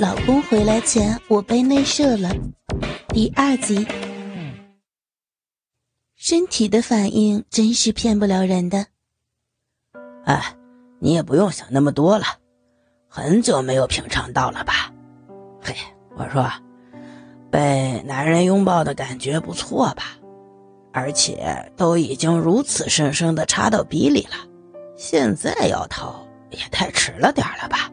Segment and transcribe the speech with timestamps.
[0.00, 2.30] 老公回来前我被内射了，
[3.08, 3.86] 第二集。
[6.16, 8.86] 身体的反应真是骗不了人的。
[10.24, 10.56] 哎，
[11.00, 12.24] 你也不用想那么多了，
[13.08, 14.90] 很久没有品尝到了吧？
[15.60, 15.74] 嘿，
[16.16, 16.50] 我说，
[17.50, 20.16] 被男人拥抱的感觉不错吧？
[20.94, 24.48] 而且都已经如此深深的插到鼻里了，
[24.96, 27.92] 现在要掏也太迟了点了吧？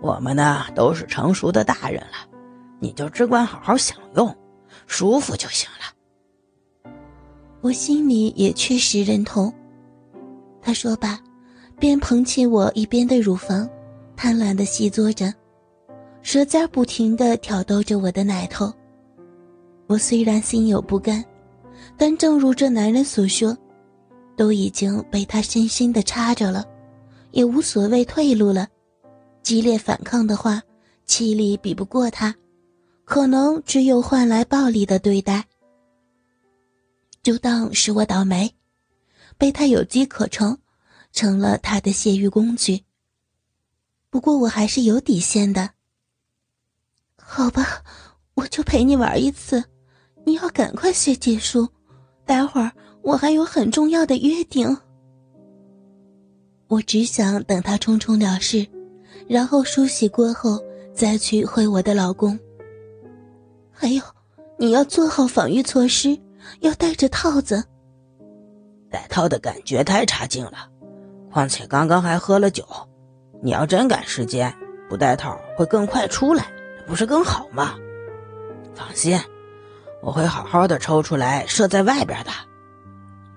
[0.00, 2.26] 我们呢都是成熟的大人了，
[2.78, 4.34] 你就只管好好享用，
[4.86, 6.90] 舒服就行了。
[7.60, 9.52] 我心里也确实认同。
[10.62, 11.20] 他说罢，
[11.78, 13.68] 便捧起我一边的乳房，
[14.16, 15.32] 贪婪的细嘬着，
[16.22, 18.72] 舌尖不停的挑逗着我的奶头。
[19.86, 21.22] 我虽然心有不甘，
[21.98, 23.56] 但正如这男人所说，
[24.36, 26.64] 都已经被他深深的插着了，
[27.32, 28.66] 也无所谓退路了。
[29.42, 30.62] 激烈反抗的话，
[31.06, 32.34] 气力比不过他，
[33.04, 35.44] 可能只有换来暴力的对待。
[37.22, 38.54] 就当是我倒霉，
[39.36, 40.56] 被他有机可乘，
[41.12, 42.82] 成了他的泄欲工具。
[44.08, 45.70] 不过我还是有底线的。
[47.16, 47.82] 好吧，
[48.34, 49.62] 我就陪你玩一次，
[50.24, 51.68] 你要赶快写结束，
[52.24, 52.70] 待会儿
[53.02, 54.76] 我还有很重要的约定。
[56.68, 58.66] 我只想等他匆匆了事。
[59.30, 60.60] 然后梳洗过后
[60.92, 62.36] 再去会我的老公。
[63.70, 64.02] 还有，
[64.58, 66.18] 你要做好防御措施，
[66.62, 67.62] 要带着套子。
[68.90, 70.68] 带套的感觉太差劲了，
[71.30, 72.66] 况且刚刚还喝了酒，
[73.40, 74.52] 你要真赶时间，
[74.88, 76.50] 不带套会更快出来，
[76.84, 77.76] 不是更好吗？
[78.74, 79.16] 放心，
[80.02, 82.32] 我会好好的抽出来射在外边的，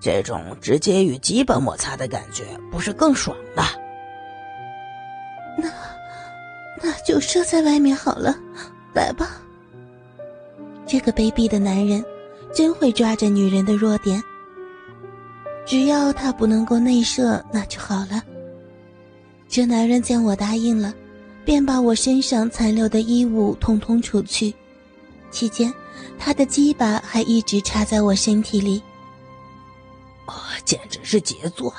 [0.00, 3.66] 这种直接与基本摩擦的感觉，不是更爽吗？
[7.14, 8.36] 就射在外面好了，
[8.92, 9.40] 来吧。
[10.84, 12.04] 这个卑鄙的男人，
[12.52, 14.20] 真会抓着女人的弱点。
[15.64, 18.20] 只要他不能够内射，那就好了。
[19.48, 20.92] 这男人见我答应了，
[21.44, 24.52] 便把我身上残留的衣物统统除去，
[25.30, 25.72] 期间，
[26.18, 28.82] 他的鸡巴还一直插在我身体里。
[30.26, 30.34] 哦，
[30.64, 31.72] 简直是杰作！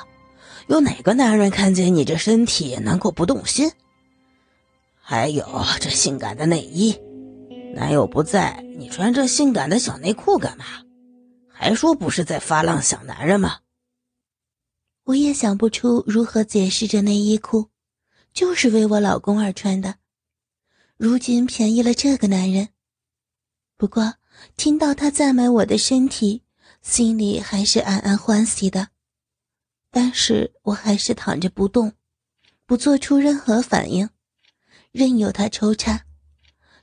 [0.68, 3.70] 有哪个男人看见你这身体能够不动心？
[5.08, 5.46] 还有
[5.80, 6.92] 这性感的内衣，
[7.72, 10.64] 男友不在，你穿这性感的小内裤干嘛？
[11.48, 13.60] 还说不是在发浪想男人吗？
[15.04, 17.70] 我也想不出如何解释这内衣裤，
[18.32, 19.94] 就是为我老公而穿的。
[20.96, 22.70] 如今便宜了这个男人，
[23.76, 24.14] 不过
[24.56, 26.42] 听到他赞美我的身体，
[26.82, 28.88] 心里还是暗暗欢喜的。
[29.92, 31.92] 但是我还是躺着不动，
[32.66, 34.10] 不做出任何反应，
[34.96, 36.06] 任由他抽插，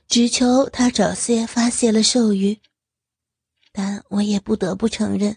[0.06, 2.60] 只求他早些发泄了兽欲。
[3.72, 5.36] 但我也不得不承认，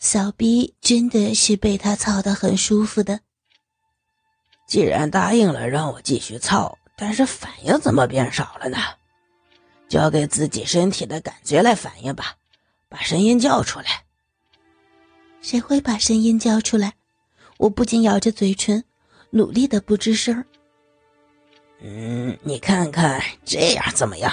[0.00, 3.20] 小逼真的是被他操得很舒服的。
[4.66, 8.78] 既然答应了让我继续操，但是反应怎么变少了呢？
[9.88, 12.34] 交给自己身体的感觉来反应吧，
[12.88, 14.04] 把声音叫出来。
[15.40, 16.94] 谁会把声音叫出来？
[17.58, 18.82] 我不禁咬着嘴唇，
[19.30, 20.44] 努力的不吱声
[21.84, 24.32] 嗯，你看看这样怎么样？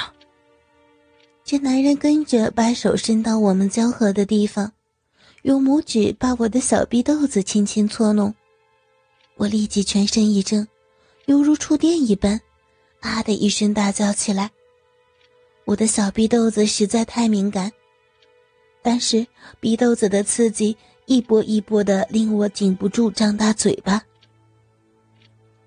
[1.44, 4.72] 这男人跟着把手伸到我们交合的地方，
[5.42, 8.32] 用拇指把我的小臂豆子轻轻搓弄。
[9.36, 10.68] 我立即全身一怔，
[11.26, 12.40] 犹如触电一般，
[13.00, 14.52] 啊的一声大叫起来。
[15.66, 17.72] 我的小臂豆子实在太敏感，
[18.84, 19.26] 但是
[19.60, 20.78] 逼豆子的刺激。
[21.08, 24.00] 一波一波的，令我禁不住张大嘴巴。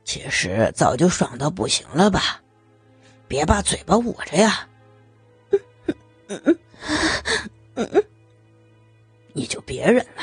[0.04, 2.40] 其实早就爽到不行了吧？
[3.28, 4.68] 别把嘴巴捂着呀！
[9.32, 10.22] 你就别忍了，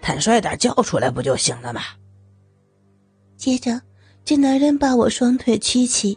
[0.00, 1.82] 坦率点叫出来不就行了吗？
[3.36, 3.82] 接着，
[4.24, 6.16] 这男人把我双腿屈起，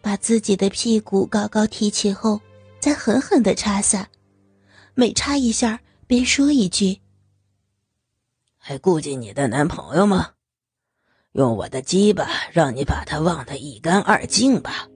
[0.00, 2.40] 把自己的屁股高高提起后，
[2.78, 4.08] 再狠狠的插下，
[4.94, 7.00] 每插一下便说一句。
[8.56, 10.35] 还顾及你的男朋友吗？
[11.36, 14.88] 用我的鸡巴让你把他忘得一干二净吧。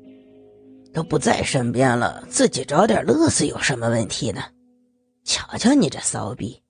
[0.90, 4.42] 都不在身边了，自己找点乐子有什么问题呢？
[5.22, 6.62] 瞧瞧你这骚逼，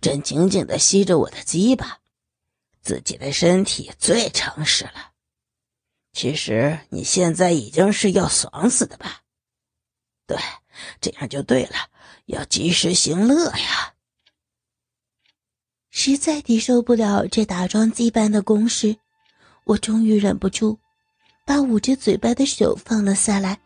[0.00, 1.98] 正紧紧的吸着我的鸡巴，
[2.80, 5.10] 自己的身体最诚实了。
[6.12, 9.22] 其实你现在已经是要爽死的吧？
[10.24, 10.38] 对，
[11.00, 11.74] 这样就对了，
[12.26, 13.94] 要及时行乐呀。
[15.90, 18.96] 实在抵受不了这打桩机般的攻势，
[19.66, 20.78] 我终于忍不住，
[21.44, 23.58] 把捂着嘴巴的手放了下来，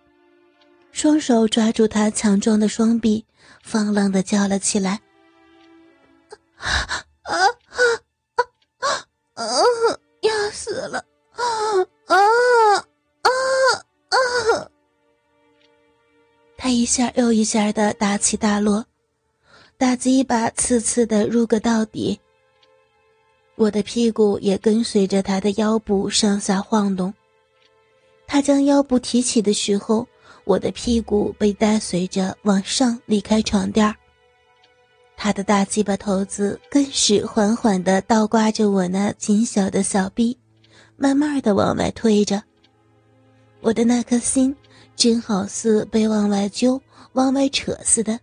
[0.92, 3.26] 双手抓住他强壮的双臂，
[3.62, 4.98] 放浪的叫了起来
[6.56, 6.66] ：“啊
[7.22, 7.36] 啊
[8.80, 8.94] 啊
[9.34, 9.44] 啊！
[10.22, 11.04] 要死了！
[11.32, 11.44] 啊
[12.06, 12.16] 啊
[12.76, 13.30] 啊
[14.08, 14.70] 啊！”
[16.56, 18.86] 他一下又一下的大起大落，
[19.76, 22.18] 大鸡巴次次的入个到底。
[23.60, 27.12] 我的屁股也跟随着他的腰部上下晃动。
[28.26, 30.06] 他将腰部提起的时候，
[30.44, 33.94] 我的屁股被带随着往上离开床垫
[35.14, 40.38] 他的大鸡巴头子更是缓缓地倒挂着我那紧小的小臂，
[40.96, 42.42] 慢慢地往外推着。
[43.60, 44.56] 我的那颗心
[44.96, 46.80] 真好似被往外揪、
[47.12, 48.18] 往外扯似的。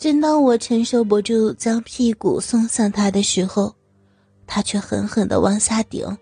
[0.00, 3.76] 正当我承受不住将屁股送向他的时候，
[4.46, 6.16] 他却狠狠地往下顶，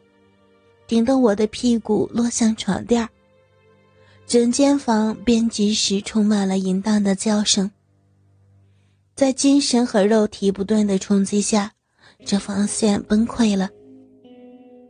[0.88, 3.08] 顶得我的屁股落向床垫
[4.26, 7.70] 整间房便即时充满了淫荡的叫声。
[9.14, 11.72] 在精神和肉体不断的冲击下，
[12.26, 13.70] 这防线崩溃了。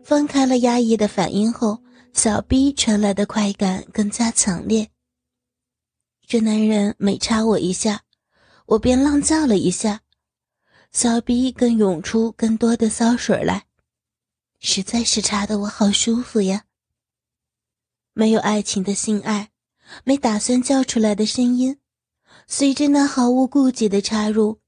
[0.02, 1.78] 放开了压抑的反应后，
[2.14, 4.88] 小逼传来的快感更加强烈。
[6.26, 8.00] 这男人每插我一下。
[8.68, 10.02] 我便浪叫了一下，
[10.92, 13.64] 小鼻更涌出更多的骚水来，
[14.58, 16.64] 实在是插得我好舒服呀。
[18.12, 19.52] 没有爱情的性爱，
[20.04, 21.78] 没打算叫出来的声音，
[22.46, 24.60] 随着那毫无顾忌的插入，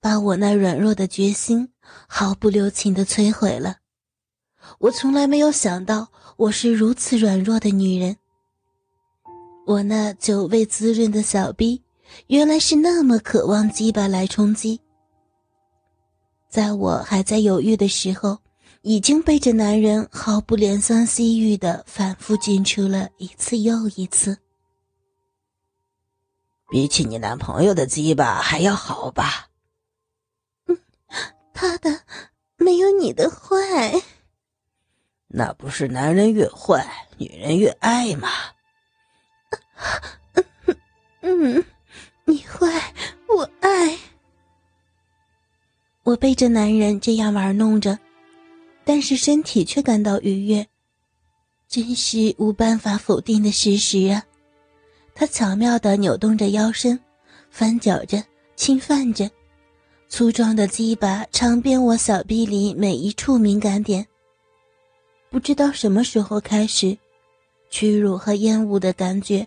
[0.00, 1.72] 把我那软弱的决心
[2.08, 3.76] 毫不留情的摧毁了。
[4.80, 8.16] 我从来没有想到我是如此软弱的女人，
[9.64, 11.83] 我那久未滋润的小逼。
[12.28, 14.80] 原来是那么渴望鸡巴来冲击，
[16.48, 18.38] 在我还在犹豫的时候，
[18.82, 24.38] 已经被这男人毫不怜香惜玉的反复进出了一次又一次。
[26.70, 29.48] 比起你男朋友的鸡巴还要好吧？
[30.66, 30.78] 嗯，
[31.52, 32.00] 他的
[32.56, 34.02] 没有你的坏。
[35.28, 38.28] 那不是男人越坏，女人越爱吗？
[41.20, 41.64] 嗯。
[42.24, 42.66] 你坏，
[43.28, 43.96] 我爱。
[46.02, 47.98] 我被这男人这样玩弄着，
[48.84, 50.66] 但是身体却感到愉悦，
[51.68, 54.24] 真是无办法否定的事实啊！
[55.14, 56.98] 他巧妙的扭动着腰身，
[57.50, 58.22] 翻搅着，
[58.56, 59.30] 侵犯着，
[60.08, 64.06] 粗壮的鸡巴尝遍我小臂里每一处敏感点。
[65.30, 66.96] 不知道什么时候开始，
[67.70, 69.46] 屈辱和厌恶的感觉。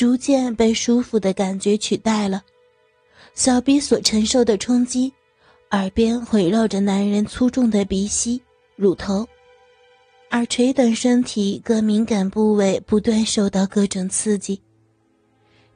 [0.00, 2.42] 逐渐被舒服的感觉取代了，
[3.34, 5.12] 小臂所承受的冲击，
[5.72, 8.40] 耳边回绕着男人粗重的鼻息、
[8.76, 9.28] 乳头、
[10.30, 14.58] 耳垂等身体各敏感部位不断受到各种刺激，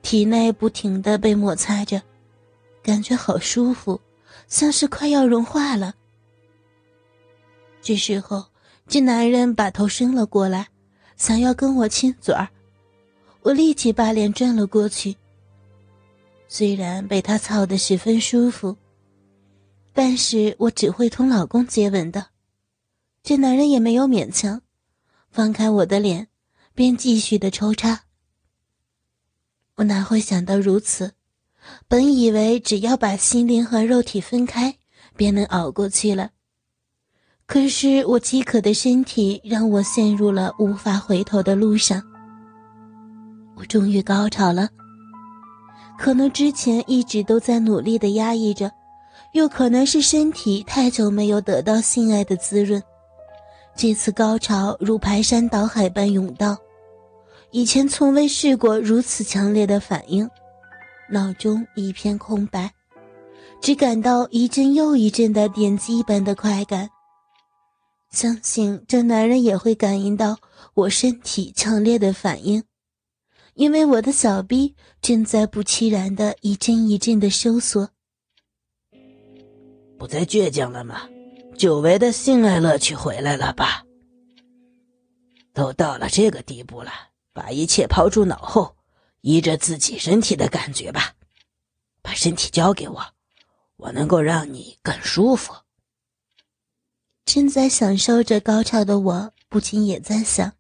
[0.01, 2.01] 体内不停的被摩擦着，
[2.83, 4.01] 感觉好舒服，
[4.49, 5.95] 像是快要融化了。
[7.83, 8.43] 这时候，
[8.89, 10.67] 这男人把头伸了过来，
[11.19, 12.49] 想要跟我亲嘴儿。
[13.45, 15.15] 我立即把脸转了过去。
[16.49, 18.75] 虽然被他操得十分舒服，
[19.93, 22.29] 但是我只会同老公接吻的。
[23.23, 24.63] 这男人也没有勉强，
[25.31, 26.29] 放开我的脸，
[26.75, 28.05] 便继续的抽插。
[29.77, 31.13] 我哪会想到如此？
[31.87, 34.79] 本以为只要把心灵和肉体分开，
[35.17, 36.31] 便能熬过去了。
[37.45, 42.03] 可是我饥渴的身体让我陷入了无法回头的路上。
[43.65, 44.69] 终于高潮了，
[45.99, 48.71] 可能之前一直都在努力的压抑着，
[49.33, 52.83] 又可能是身体太久没有得到性爱的滋润，
[53.77, 56.57] 这次高潮如排山倒海般涌到，
[57.51, 60.29] 以前从未试过如此强烈的反应，
[61.11, 62.71] 脑中一片空白，
[63.61, 66.89] 只感到一阵又一阵的点击般的快感。
[68.11, 70.37] 相信这男人也会感应到
[70.75, 72.63] 我身体强烈的反应。
[73.55, 77.91] 因为我的小臂正在不期然的一阵一阵的收缩，
[79.97, 81.09] 不再倔强了吗？
[81.57, 83.85] 久违的性爱乐趣回来了吧？
[85.53, 86.91] 都到了这个地步了，
[87.33, 88.77] 把一切抛诸脑后，
[89.21, 91.15] 依着自己身体的感觉吧。
[92.03, 93.03] 把身体交给我，
[93.77, 95.55] 我能够让你更舒服。
[97.25, 100.55] 正在享受着高潮的我，不禁也在想：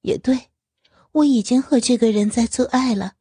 [0.00, 0.49] 也对。
[1.12, 3.14] 我已经和这个人在做爱了，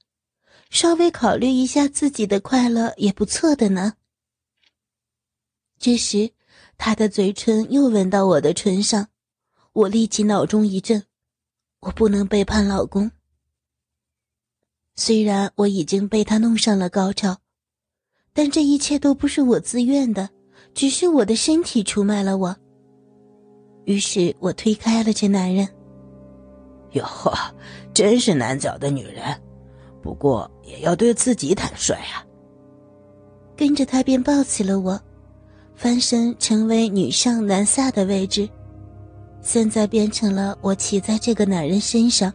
[0.69, 3.93] 稍微考虑一下自己的快乐也不错的呢。
[5.79, 6.31] 这时，
[6.77, 9.07] 他的嘴唇又吻到我的唇上，
[9.73, 11.03] 我立即脑中一震，
[11.79, 13.09] 我不能背叛老公。
[14.95, 17.37] 虽然我已经被他弄上了高潮，
[18.33, 20.29] 但这一切都不是我自愿的，
[20.73, 22.55] 只是我的身体出卖了我。
[23.85, 25.67] 于是我推开了这男人。
[26.91, 27.33] 哟呵，
[27.93, 29.23] 真是难找的女人，
[30.01, 32.25] 不过也要对自己坦率啊。
[33.55, 34.99] 跟着他便抱起了我，
[35.75, 38.49] 翻身成为女上男下的位置，
[39.41, 42.33] 现在变成了我骑在这个男人身上，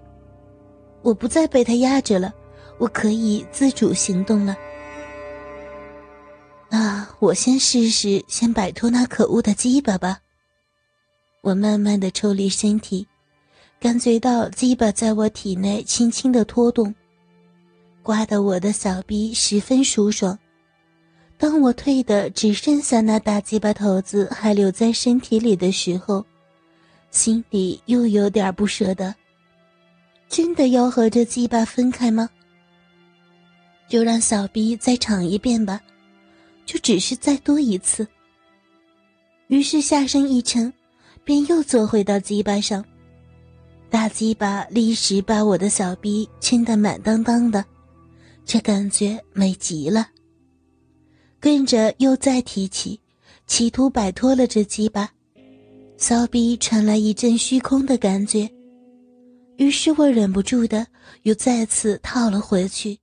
[1.03, 2.33] 我不再被他压着了。
[2.77, 4.57] 我可以自主行动了。
[6.69, 10.19] 那我先试试，先摆脱那可恶的鸡巴吧。
[11.41, 13.07] 我慢慢的抽离身体，
[13.85, 16.95] 感觉到鸡巴在我体内轻轻的拖动，
[18.03, 20.39] 刮得我的小臂十分舒爽。
[21.37, 26.25] 当我退的只剩下那大鸡巴头子还留在身体里的时候，
[27.11, 29.15] 心里又有点不舍得。
[30.31, 32.27] 真的要和这鸡巴分开吗？
[33.87, 35.79] 就让小逼再尝一遍吧，
[36.65, 38.09] 就只是再多一次。
[39.49, 40.73] 于是下身一沉，
[41.23, 42.83] 便又坐回到鸡巴上，
[43.95, 47.65] 大鸡巴立时把我的小逼亲得满当当的，
[48.45, 50.09] 这感觉美极了。
[51.39, 52.99] 跟着又再提起，
[53.47, 55.09] 企图摆脱了这鸡巴，
[55.97, 58.51] 骚逼传来一阵虚空的感觉，
[59.59, 60.85] 于是我忍不住的
[61.23, 62.99] 又再次套了回去。